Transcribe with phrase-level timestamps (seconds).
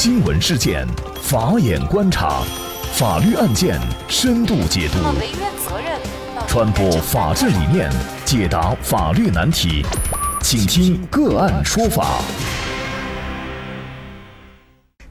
[0.00, 0.86] 新闻事件，
[1.20, 2.44] 法眼观察，
[2.94, 4.98] 法律案件深度解读，
[6.46, 7.90] 传播法治理念，
[8.24, 9.84] 解答法律难题，
[10.40, 12.22] 请听个案说法。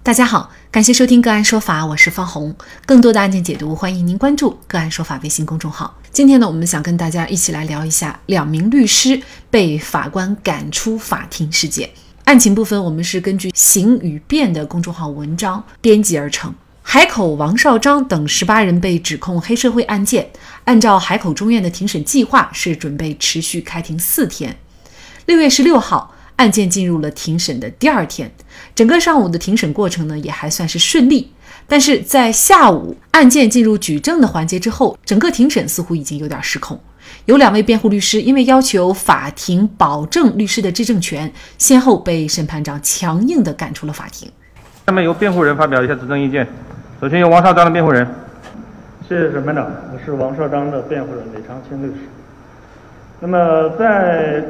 [0.02, 2.56] 大家好，感谢收听个案说法，我是方红。
[2.86, 5.98] 更多的案件解读，欢迎您关注个案说法微信公众号。
[6.14, 11.90] 今天呢，我们想跟大家一起来聊一下两名律师被法官赶出法庭事件。
[12.28, 16.54] 案情部分，我们是根据《刑与变》的公众号文章编辑而成。
[16.82, 20.30] 海口王绍章等十八人被指控黑社会案件，
[20.66, 24.58] 按照海口中院的庭审计划，是准备持续开庭四天。
[25.26, 26.14] 六月十六号。
[26.36, 28.32] 案件进入了庭审的第二天，
[28.76, 31.32] 整个上午的庭审过程呢也还算是顺利，
[31.68, 36.80] 但是在下午案件进入举证的环节之后，整个庭审似乎已经有点失控。
[37.28, 44.32] 有两位辩护律师因为要求法庭保证律师的质证权，先后被审判长强硬地赶出了法庭。
[44.86, 46.48] 下面由辩护人发表一下质证意见。
[47.02, 48.08] 首先由王绍章的辩护人。
[49.10, 52.00] 谢谢审判长，我是王绍章的辩护人李长青律师。
[53.20, 54.44] 那么在。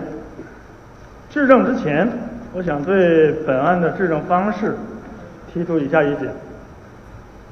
[1.30, 2.10] 质证之前，
[2.54, 4.78] 我想对本案的质证方式
[5.54, 6.34] 提出以下意见。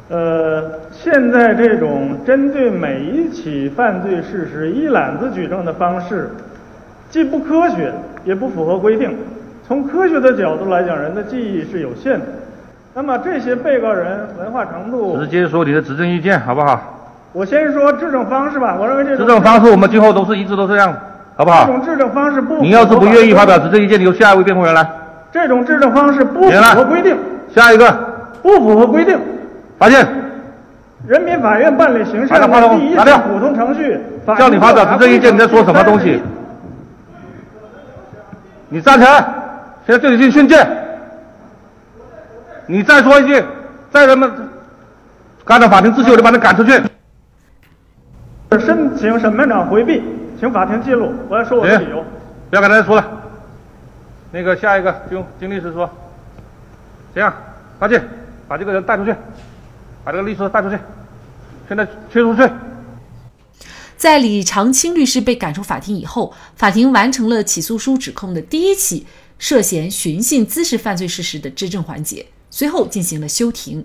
[0.07, 6.29] 呃，现在这种针对每一起犯罪事实一揽子举证的方式，
[7.09, 7.91] 既不科学，
[8.23, 9.17] 也不符合规定。
[9.67, 12.25] 从科学的角度来讲，人的记忆是有限的。
[12.93, 16.79] 那么这些被告人文化程度，直接说你的质证意见好不好？
[17.33, 18.77] 我先说质证方式吧。
[18.79, 20.95] 我认为这质证方式我们今后都是一直都这样。
[21.35, 21.65] 好不好？
[21.65, 24.87] 这种质证方式不，你要是不愿意发表质证意见，你由下一位辩护人来。
[25.33, 27.17] 这种质证方式不符合规定。
[27.53, 27.91] 下一个，
[28.41, 29.19] 不符合规定。
[29.77, 30.07] 发现。
[31.07, 33.99] 人民法院办理刑事案件第一次普通程序，
[34.39, 36.19] 叫你发表质证意见，你在说什么东西？
[38.69, 39.11] 你站起来，
[39.85, 40.65] 现在这里进训诫。
[42.65, 43.43] 你再说一句，
[43.91, 44.27] 再他妈
[45.43, 46.71] 干扰法庭秩序，我就把你赶出去。
[48.59, 50.03] 申请审判长回避。
[50.39, 52.03] 请法庭记录，我要说我的理由。
[52.49, 53.05] 不要跟大家说了。
[54.31, 55.87] 那个下一个，就金律师说。
[57.13, 57.31] 这样，
[57.77, 58.01] 八戒，
[58.47, 59.13] 把这个人带出去，
[60.05, 60.77] 把这个律师带出去。
[61.67, 62.47] 现在推出去。
[63.97, 69.07] 在李长青律师被赶出法庭以后，法庭完成了起诉书指控的第一起
[69.39, 73.83] 涉嫌寻衅滋事犯罪事实的质证环节，随后进行了休庭。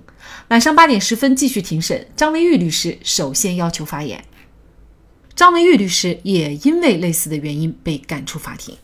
[0.49, 4.23] 晚上八点十分继续庭审，张维玉律师首先要求发言。
[5.35, 8.77] 张维玉律师也因为类似的原因被赶出法庭。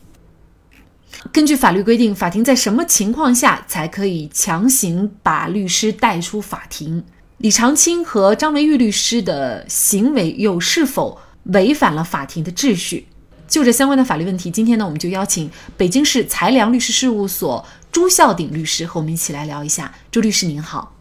[1.33, 7.05] 根据法律规定，法庭在什么情况下才可以强行把律师带出法庭？
[7.39, 13.07] 李长青和张维玉律师的行为又是否违反了法庭的秩序？
[13.47, 19.93] 就这相关的法律问题，今天呢，我们就邀请北京市才良律师事务所朱孝鼎律师和我们一起来聊一下。
[20.11, 20.95] 朱律师您好。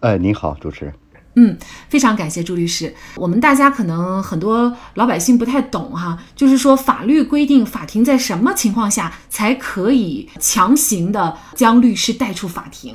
[0.00, 0.94] 哎，您好，主持人。
[1.34, 2.94] 嗯，非常感谢朱律师。
[3.16, 12.94] 我们大家可能很多老百姓不太懂哈，就是说法律规定法庭在什么情况下才可以强行的将律师带出法庭？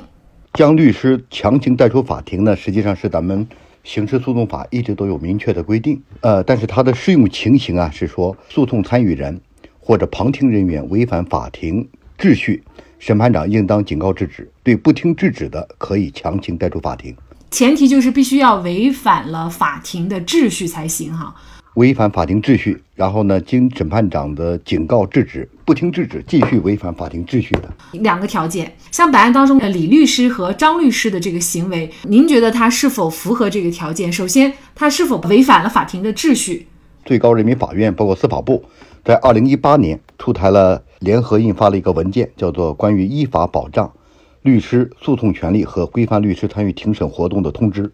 [0.58, 3.46] 将律师强行带出法庭呢，实际上是咱们
[3.84, 6.02] 刑事诉讼法一直都有明确的规定。
[6.20, 9.40] 呃，但是它的适用情形啊，是说诉讼参与人
[9.78, 12.64] 或者旁听人员违反法庭秩序，
[12.98, 17.14] 审判长应当警告制止；对不听制止的，可以强行带出法庭。
[17.52, 21.32] 前提就是必须要违反了法庭的秩序才行哈。
[21.78, 28.74] 违反法庭秩序，然后呢，经审判长的警告制止，不听制止，继续违反法庭秩序的两个条件。
[28.90, 34.12] 像本案当中的李律师和张律师的这个行为，您觉得他是否符合这个条件？
[34.12, 36.66] 首先，他是否违反了法庭的秩序？
[37.04, 38.64] 最高人民法院包括司法部，
[39.04, 43.86] 在二零一八年出台了联合印发了一个文件，叫做《关于依法保障》。
[44.42, 47.92] 律师诉讼权利和规范律师参与庭审活动的通知，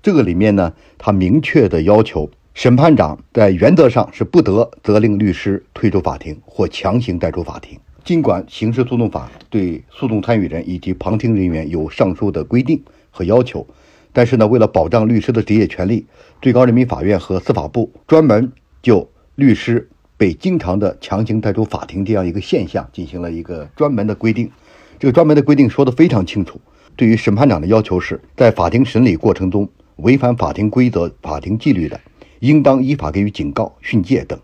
[0.00, 7.76] 这个里面呢，他明确的要求审判长在原则上是不得责令律师退出法庭或强行带出法庭。
[8.04, 12.80] 尽管刑事诉讼法对诉讼参与人以及旁听人员有上述的规定
[13.10, 13.66] 和要求，
[14.12, 16.06] 但是呢，为了保障律师的职业权利，
[16.40, 24.48] 最高人民法院和司法部专门就律师被经常的强行带出法庭这样一个现象进行了一个专门的规定。
[25.00, 26.60] 这个专门的规定说得非常清楚，
[26.94, 32.00] 对于审判长的要求是在法庭审理过程中违反法庭规则、法庭纪律的，
[32.44, 34.38] 应当依法给予警告、训诫等；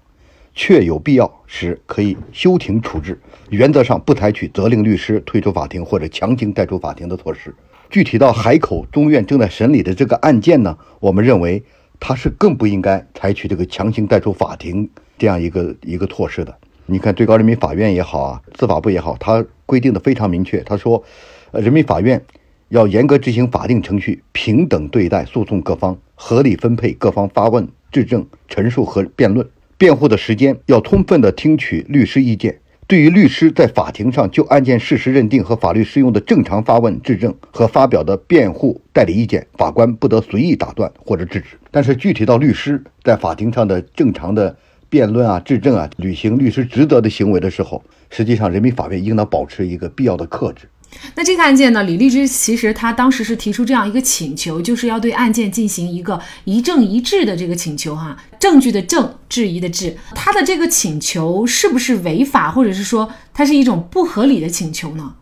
[0.55, 3.21] 确有必要时，可以休庭处置。
[3.51, 7.55] 原则上不采取责令律师退出法庭或者强行带出法庭的措施。
[7.91, 11.63] 具体到海口中院正在审理的这个案件呢，我们认为
[11.99, 14.89] 他是更不应该采取这个强行带出法庭
[15.19, 16.57] 这样一个一个措施的。
[16.87, 20.63] 你看，最高人民法院也好啊，司法部也好，他规定的非常明确。
[20.63, 21.05] 他说，
[21.53, 22.25] 人民法院
[22.71, 29.49] 要严格执行法定程序，平等对待诉讼各方，合理分配各方发问、质证、陈述和辩论。
[29.79, 32.61] 辩护的时间要充分的听取律师意见。
[32.87, 41.57] 对于律师在法庭上就案件事实认定和法律适用的正常发问、质证和发表的辩护代理意见，法官不得随意打断或者制止。
[41.71, 44.57] 但是具体到律师在法庭上的正常的
[44.89, 50.67] 辩论啊、质证啊、履行律师职责的行为的时候，实际上人民法院应当保持一个必要的克制。
[51.15, 65.15] 那这个案件呢，李律师其实他当时是提出这样一个请求，就是要对案件进行一个一证一质的这个请求哈，证据的证，质疑的质，他的这个请求是不是违法，或者是说它是一种不合理的请求呢？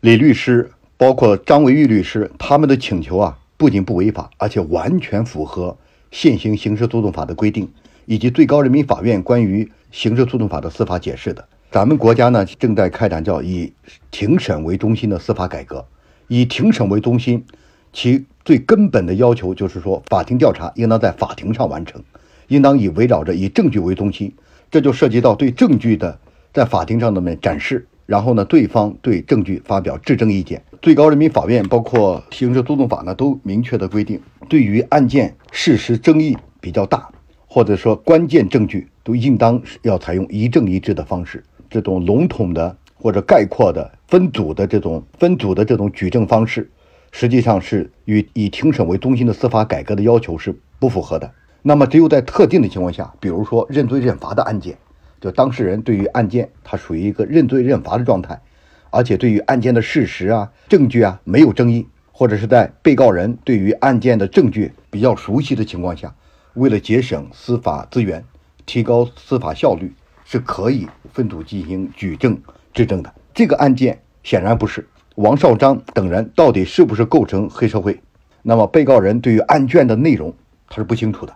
[0.00, 5.76] 李律师包括张维玉律师他们的请求啊，不仅不违法，而且完全符合
[6.10, 7.70] 现行刑事诉讼法的规定，
[8.06, 11.46] 以及最高人民法院关于刑事诉讼法的司法解释的。
[11.70, 13.72] 咱们国家呢正在开展叫以
[14.10, 15.86] 庭审为中心的司法改革，
[16.26, 17.44] 以庭审为中心，
[17.92, 22.02] 其最根本的要求就是说，法庭调查应当在法庭上完成，
[22.48, 24.34] 应当以围绕着以证据为中心，
[24.68, 26.18] 这就涉及到对证据的
[26.52, 30.60] 在法庭上的面展示，然后呢，对方对证据发表质证意见。
[30.82, 37.08] 最高人民法院包括刑事诉讼法呢都明确的规定，对于案件事实争议比较大，
[37.46, 41.44] 或者说关键证据，都应当要采用一证一质的方式。
[41.70, 46.68] 这种笼统的或者概括的分组的这种分组的这种举证方式，
[47.12, 51.30] 实际上是与以庭审为中心的司法改革的要求是不符合的。
[51.62, 54.76] 那么，只有在特定的情况下，比如说认罪认罚的案件，
[55.20, 58.40] 就当事人对于案件他属于一个认罪认罚的状态，
[58.90, 66.14] 而且对于案件的事实啊、证据啊没有争议，或者是在被告人对于案件的证据比较熟悉的情况下，
[66.54, 68.24] 为了节省司法资源，
[68.64, 69.92] 提高司法效率。
[70.32, 72.40] 是可以分组进行举证
[72.72, 73.12] 质证的。
[73.34, 74.86] 这个案件显然不是
[75.16, 78.00] 王少章等人到底是不是构成黑社会？
[78.42, 80.32] 那么被告人对于案卷的内容
[80.68, 81.34] 他是不清楚的。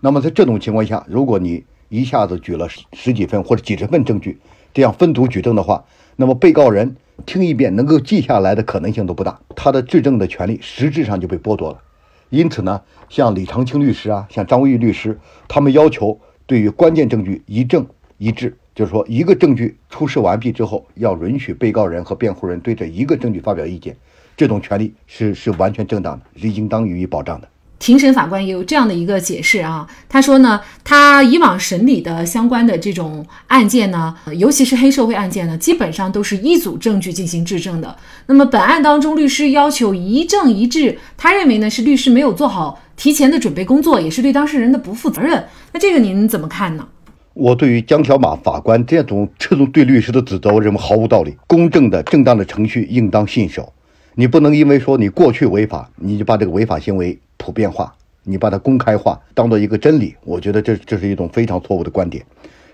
[0.00, 4.40] 那么在这种情况下，如果你一下子举了十几份或者几十份证据，
[4.72, 5.84] 这样分组举证的话，
[6.16, 6.96] 那么被告人
[7.26, 11.82] 听一遍能够记下来的可能性都不大，他的质证的权利实质上就被剥夺了。
[12.30, 17.86] 因此呢，像李长青律师啊，像张维玉律师，他们要求对于关键证据一证。
[18.20, 23.96] 一致，就是说，一个证据出示完毕之后，要允许被告人和辩护人对这一个证据发表意见，
[24.36, 27.48] 这种权利是是完全正当的，是应当予以保障的。
[27.78, 37.96] 庭审法官也有这样的一个解释啊，他说呢，他以往审理的相关的这种案件呢，尤其是黑社会案件呢，基本上都是一组证据进行质证的。
[38.26, 45.42] 那么本案当中，律师要求一证一致，他认为呢是律师没有做好提前的准备工作，也是对当事人的不负责任。
[45.72, 46.86] 那这个您怎么看呢？
[47.34, 51.36] 我对于江小马法官这种这种对律师的指责，我认为毫无道理。
[51.46, 53.72] 公正的、正当的程序应当信守。
[54.16, 57.94] 你不能因为说你过去违法，你就把这个违法行为普遍化，
[58.24, 60.14] 你把它公开化，当做一个真理。
[60.24, 62.24] 我觉得这这是一种非常错误的观点。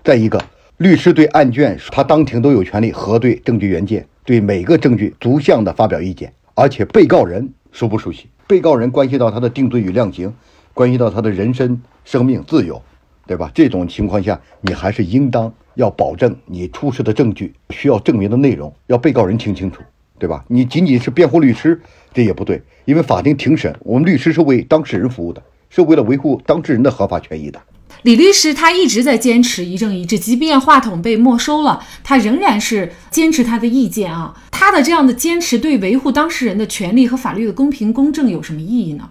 [0.03, 0.41] 再一个，
[0.77, 6.33] 律师对案卷，他当庭都有权利核对证据原件，对每个证据逐项的发表意见。
[6.55, 8.27] 而且被告人熟不熟悉？
[8.47, 10.33] 被告人关系到他的定罪与量刑，
[10.73, 12.81] 关系到他的人身、生命、自由。
[13.27, 13.51] 对吧？
[13.53, 19.83] 这种情况下，你还是应当要保证你出示的证据需要证明的内容，要被告人听清楚，
[20.17, 20.43] 对吧？
[20.47, 21.79] 你仅仅是辩护律师，
[22.13, 27.59] 这也不对，因为法庭庭审，我们律师是为当事人服务的，是为了维护当事人的合法权益的。
[28.03, 34.33] 李律师他一直在坚持一证一致，即便话筒被没收了，他仍然是坚持他的意见啊。
[34.51, 39.09] 他的这样的坚持对维护当事人的权利和法律的公平公正有什么意义呢？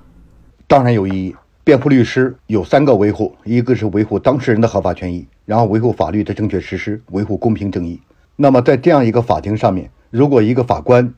[0.67, 1.35] 当然有意义。
[1.67, 8.01] 辩护律师有三个维护：一个是维护当事人的合法权益，然后维护法律的正确实施，维护公平正义。
[8.37, 11.13] 那么在这样一个法庭上面，如果一个法官、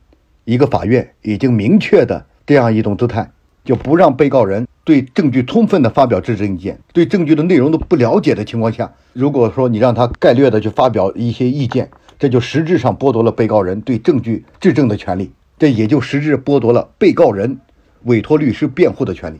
[0.45, 3.29] 一个法院已经明确的这样一种姿态，
[3.63, 17.59] 就不让被告人对证据充分的发表质证意见，对证据的内容都不了解的情况下，如果说你让他概略的去发表一些意见，这就实质上剥夺了被告人对证据质证的权利，这也就实质剥夺了被告人
[18.05, 19.39] 委托律师辩护的权利。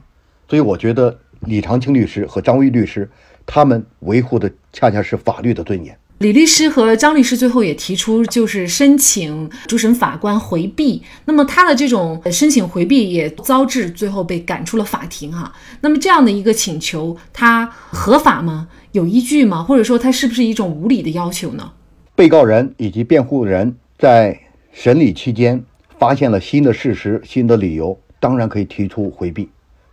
[0.49, 3.07] 所以我觉得李长青律师和张威律师，
[3.45, 5.95] 他们维护的恰恰是法律的尊严。
[6.17, 11.01] 李律师和张律师最后也提出，就是申请主审法官回避。
[11.23, 15.53] 那么他的这种申请回避也遭致最后被赶出了法庭哈。
[15.79, 18.67] 那么这样的一个请求，它合法吗？
[18.91, 19.63] 有依据吗？
[19.63, 21.71] 或者说它是不是一种无理的要求呢？
[22.15, 24.37] 被告人以及辩护人在
[24.73, 25.63] 审理期间
[25.97, 29.47] 发现了新的事实、新的理由，当然可以提出回避。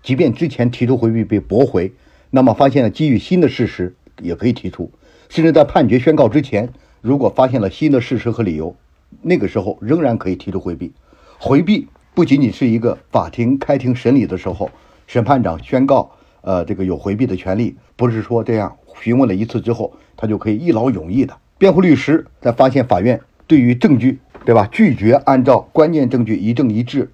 [0.06, 1.92] 即便之前提出回避被驳回，
[2.30, 4.88] 那么发现了基于新的事实也可以提出，
[5.28, 8.76] 甚至在判决宣告之前，如果发现了新的事实和理由，
[9.20, 10.92] 那个时候仍然可以提出回避。
[11.40, 14.70] 回避不仅仅是一个法庭开庭审理的时候，
[15.08, 21.36] 审判长宣告，呃，这个有回避的权利，不是说这样询问了一次之后，他就可以一劳永逸的。
[21.58, 27.10] 辩护律师在发现法院对于证据，对吧，拒绝按照关键证据一证一致，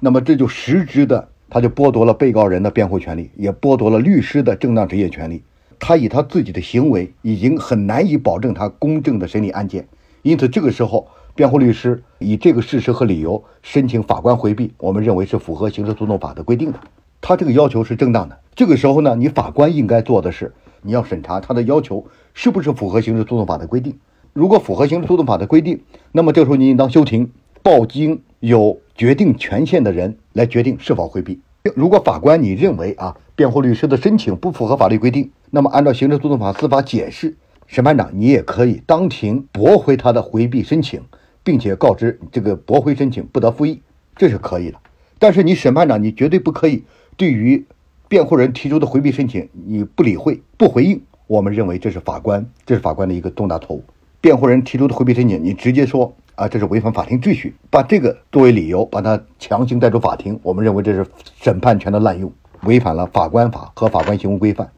[0.00, 5.42] 那么这就实质的，他就剥夺了被告人的辩护权利，也剥夺了律师的正当职业权利。
[5.78, 9.86] 他以他自己的行为已经很难以保证他公正的审理案件，
[10.22, 16.78] 因此这个时候，辩护律师以这个事实和理由申请法官回避，我们认为是符合刑事诉讼法的规定的，
[17.20, 18.38] 他这个要求是正当的。
[18.54, 23.98] 这个时候呢，你法官应该做的是，你要审查他的要求是不是符合刑事诉讼法的规定。
[24.32, 25.80] 如果符合刑事诉讼法的规定，
[26.12, 27.30] 那么这时候你应当休庭，
[27.62, 31.40] 报经有决定权限的人来决定是否回避。
[31.74, 37.36] 如果法官你认为啊，辩护律师的申请不符合法律规定，那么按照刑事诉讼法司法解释，
[37.66, 41.00] 审判长你也可以当庭驳回他的回避申请，
[41.42, 43.80] 并且告知这个驳回申请不得复议，
[44.14, 44.78] 这是可以的。
[45.18, 46.84] 但是你审判长你绝对不可以
[47.16, 47.64] 对于
[48.08, 53.82] 辩护人提出的回避申请你不理会不回应，我们认为这是法官这是法官的一个重大错误。
[54.20, 56.14] 辩护人提出的回避申请，你直接说。
[56.36, 61.06] 啊，这是违反法庭秩序，把这个作为理由，把他强行带出法庭，我们认为这是
[61.40, 64.68] 审判权的滥用，违反了法官法和法官行为规范，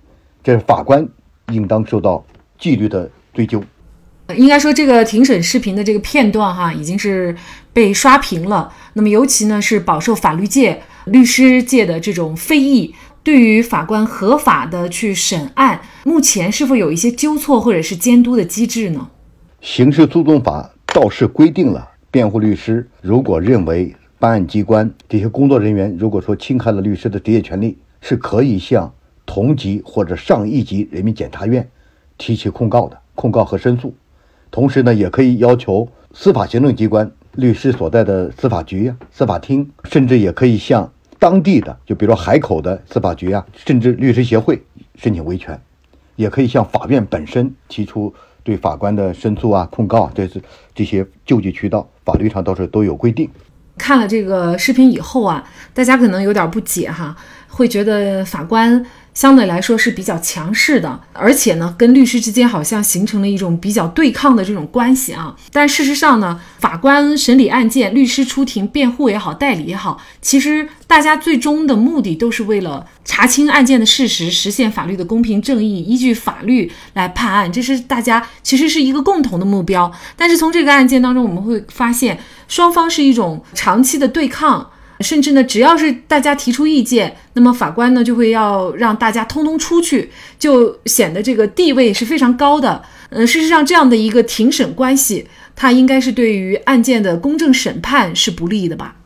[0.45, 1.09] 这是法官
[1.53, 2.25] 应当受到
[2.59, 3.63] 纪律的追究。
[4.37, 7.35] 应该说，这个庭审视频的这个片段哈，已经是
[7.73, 8.73] 被刷屏了。
[8.95, 12.95] 那么，尤其呢是饱受法律界、律师界的这种非议。
[13.23, 19.09] 对于法官合法的去审案，目前是否有一些纠错或者是监督的机制呢？
[19.61, 20.71] 刑事诉讼法。
[20.97, 28.91] 倒是规定了，辩护律师如果认为办案机关这些工作人员如果说侵害了律师的职业权利，是可以向
[29.27, 31.69] 同级或者上一级人民检察院
[32.17, 33.95] 提起控告的，控告和申诉。
[34.51, 44.63] 同时呢，也可以要求司法行政机关、律师所在的司法局呀、司法厅，甚至也可以向当地的，就比如说海口的司法局啊，甚至律师协会
[44.95, 45.61] 申请维权，
[46.15, 48.15] 也可以向法院本身提出。
[48.47, 50.41] 对法官的申诉啊、控告啊，这是
[50.73, 53.29] 这些救济渠道，法律上倒是都有规定。
[53.77, 55.43] 看了这个视频以后啊，
[55.75, 57.17] 大家可能有点不解哈，
[57.49, 58.87] 会觉得法官。
[59.17, 65.35] 相对来说是比较强势的，而且呢，跟律师之间好像形成了一种比较对抗的这种关系啊。
[65.51, 79.91] 但事实上呢，法官审理案件，律师出庭辩护也好，代理也好，其实大家最终的目的都是为了查清案件的事实，实现法律的公平正义，依据法律来判案，这是大家其实是一个共同的目标。
[80.15, 82.19] 但是从这个案件当中，我们会发现
[82.49, 84.73] 双方是一种长期的对抗。
[85.01, 92.83] 甚至呢，只要是大家提出意见，那么法官呢就会要让大家通通出去，就显得这个地位是非常高的。
[93.11, 98.97] 嗯，事实上，这样的一个庭审关系，它应该是对于案件的公正审判是不利的吧？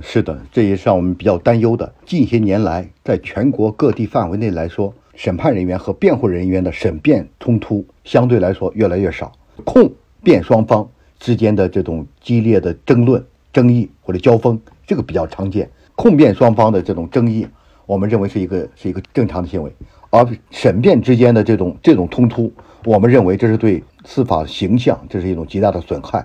[0.00, 1.92] 是的，这也是让我们比较担忧的。
[2.06, 9.32] 近些年来，在全国各地范围内来说，审判人员和辩护人员的审辩冲突相对来说越来越少，
[9.64, 9.90] 控
[10.22, 10.88] 辩双方
[11.18, 13.24] 之间的这种激烈的争论、
[13.58, 14.60] 争议或者交锋。
[14.86, 17.44] 这个比较常见，控辩双方的这种争议，
[17.86, 19.72] 我们认为是一个是一个正常的行为，
[20.10, 22.52] 而审辩之间的这种这种冲突，
[22.84, 26.24] 我们认为这是对司法形象，这是一种极大的损害。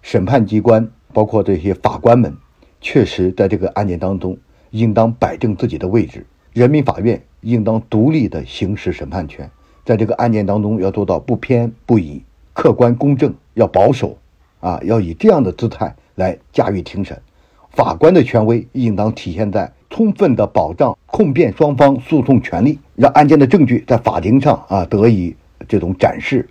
[0.00, 2.34] 审判机关包括这些法官们，
[2.80, 4.38] 确实在这个案件当中
[4.70, 9.48] 应当摆正自己的位置，人民法院应当独立的行使审判权，
[9.84, 12.24] 在这个案件当中要做到不偏不倚、
[12.54, 14.16] 客观公正，要保守，
[14.58, 17.20] 啊，要以这样的姿态来驾驭庭审。
[17.70, 25.34] 法官的权威应当体现在充分的保障控辩双方诉讼权利，让案件的证据在法庭上啊得以
[25.66, 26.48] 这种展示，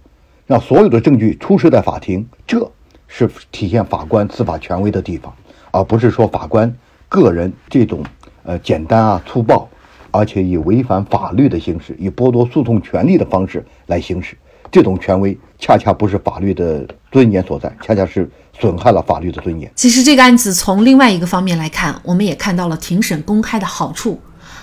[0.47, 2.71] 让所有的证据出示在法庭，这
[3.07, 5.31] 是体现法官司法权威的地方，
[5.69, 6.75] 而不是说法官
[7.07, 8.03] 个人这种
[8.43, 9.69] 呃简单啊粗暴，
[10.09, 14.35] 而且以违反法律的形式，以剥夺诉讼权利的方式来行使
[14.71, 18.29] 这种权威，恰恰不是法律的尊严所在，恰恰是。
[18.59, 19.71] 损害了法律的尊严。
[19.75, 24.19] 其实这个案子从另外一个方面来看，我们也看到了庭审公开的好处。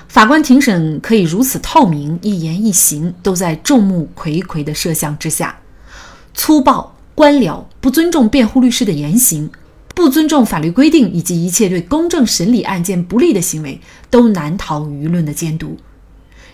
[0.06, 5.58] 法官庭审可以如此透明，一言一行都在众目睽睽的摄像之下。
[6.32, 9.50] 粗暴、官僚、不尊重辩护律师的言行，
[9.96, 15.76] 不尊重法律规定，以及一切对公正审理案件不利的行为，都难逃舆论的监督。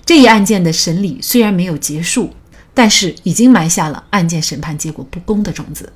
[0.07, 2.31] 这一案件的审理虽然没有结束，
[2.75, 5.93] 但是已经埋下了案件审判结果不公的种子。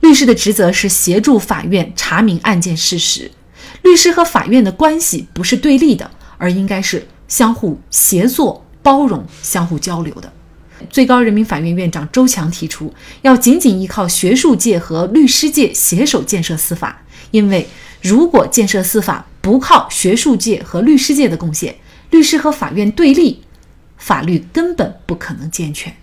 [0.00, 3.30] 律师的职责是协助法院查明案件事实，
[3.82, 10.32] 律师和法院的关系不是对立的，而应该是相互协作、包容、相互交流的。
[10.90, 12.92] 最高人民法院院长周强提出，
[13.22, 17.66] 要紧紧依靠学术界和律师界携手建设司法，因为
[18.02, 21.76] 如果建设司法不靠学术界和律师界的贡献，
[22.10, 23.42] 律师和法院对立，
[23.96, 25.94] 法律根本不可能健全。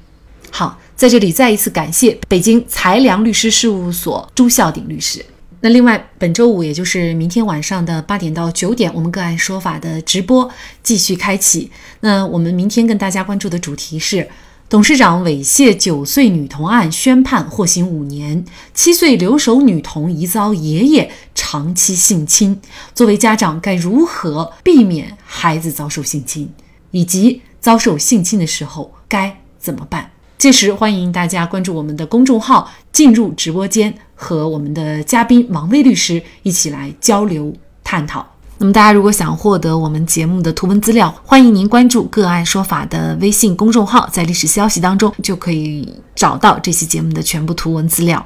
[0.51, 5.25] 好，在这里再一次感谢北京才良律师事务所朱孝鼎律师。
[5.61, 10.49] 那另外，本周五也就是明天晚上的八点到九点，我们个案说法的直播
[10.83, 11.71] 继续开启。
[12.01, 14.27] 那我们明天跟大家关注的主题是：
[14.67, 18.43] 董事长猥亵九岁女童案宣判获刑五年，
[18.73, 22.59] 七岁留守女童疑遭爷爷长期性侵，
[22.95, 26.51] 作为家长该如何避免孩子遭受性侵，
[26.89, 30.09] 以及遭受性侵的时候该怎么办？
[30.41, 38.25] 届时欢迎大家关注我们的公众号，进入直播间和我们的嘉宾王威律师一起来交流探讨。
[38.57, 48.25] 那么大家如果想获得我们节目的图文资料，欢迎您关注“个案说法”的微信公众号，在历史消息当中就可以找到这期节目的全部图文资料。